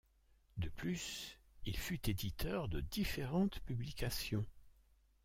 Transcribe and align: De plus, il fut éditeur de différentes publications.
De 0.57 0.67
plus, 0.67 1.37
il 1.67 1.77
fut 1.77 2.09
éditeur 2.09 2.67
de 2.69 2.79
différentes 2.79 3.59
publications. 3.59 4.47